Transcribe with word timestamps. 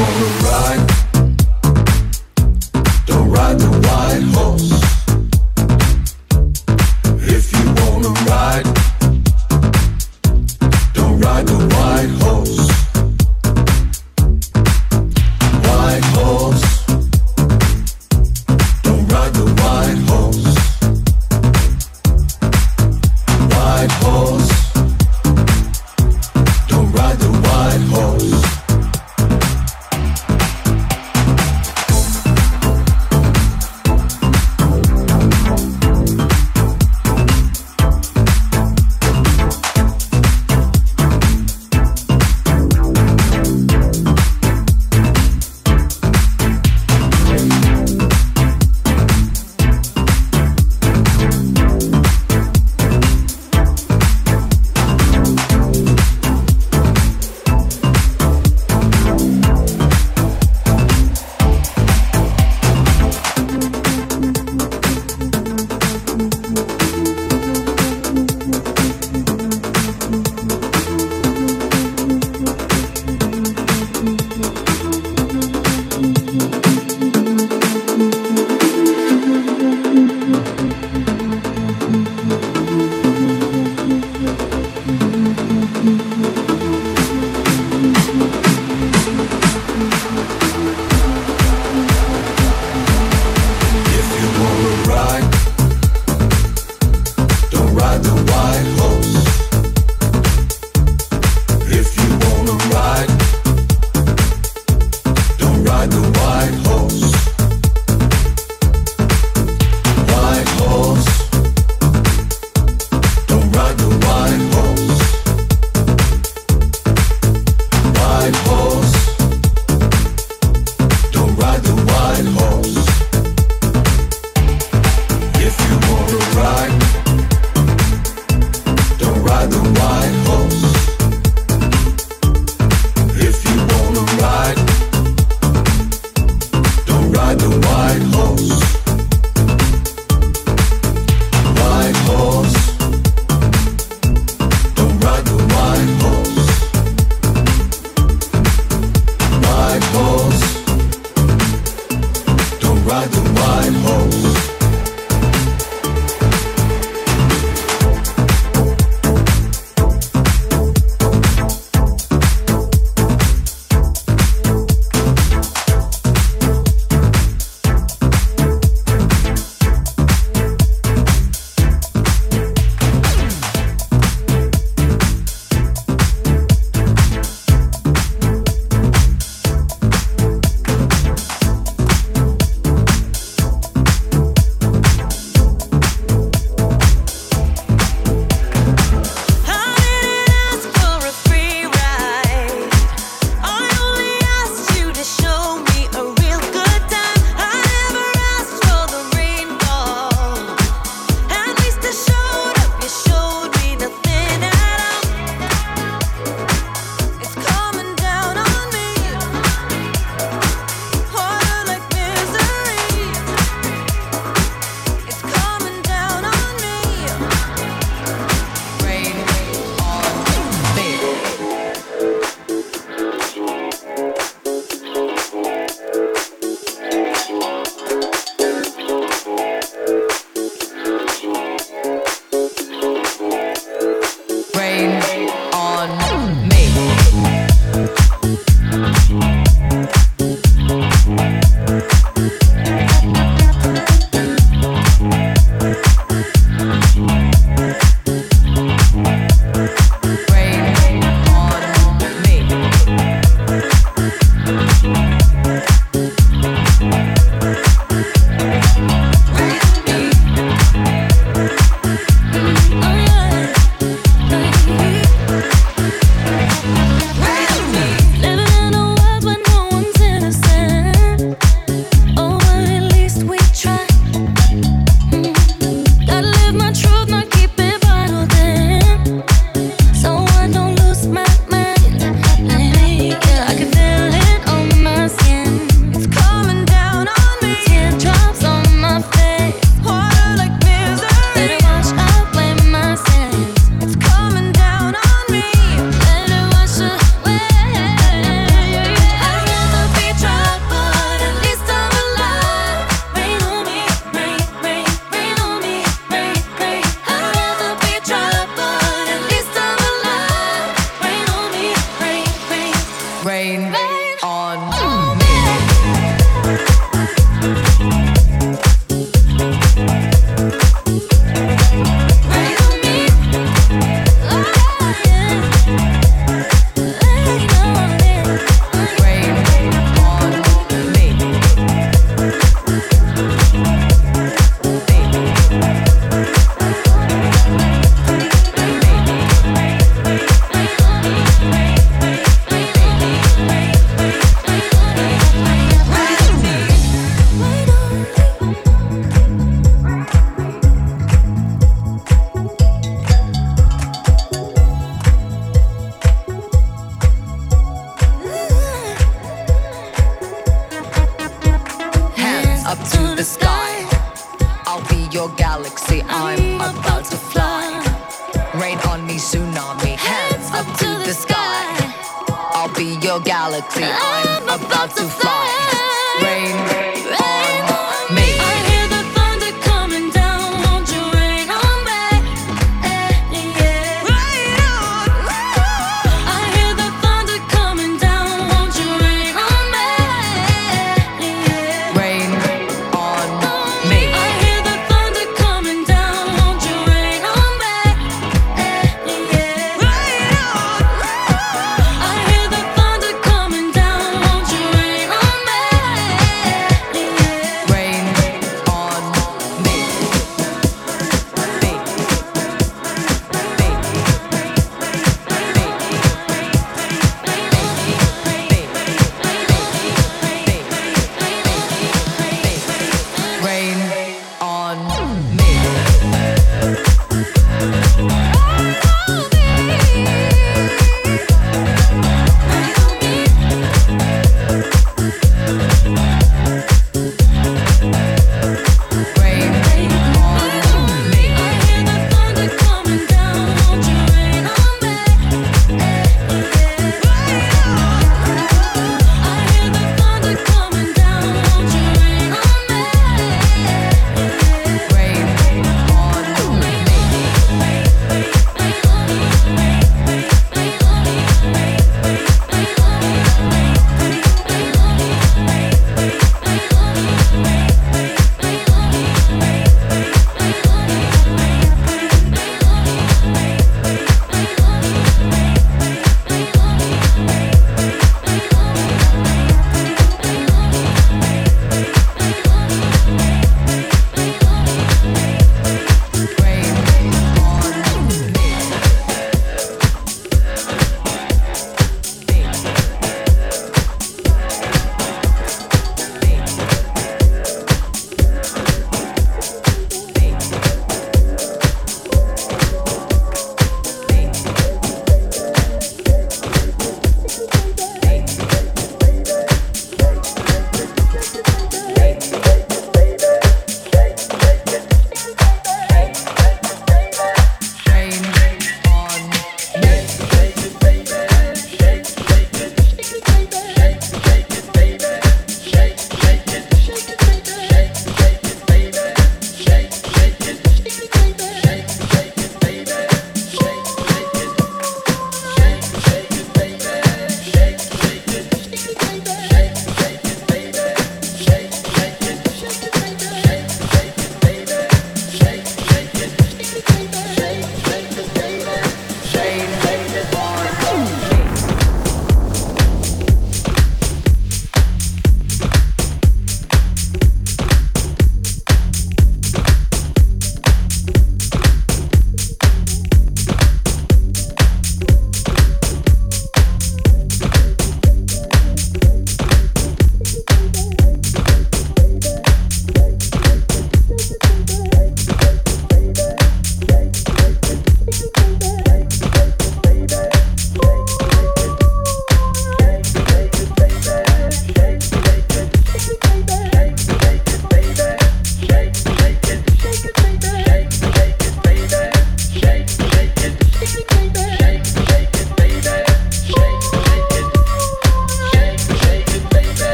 wanna 0.00 0.50
ride. 0.50 0.59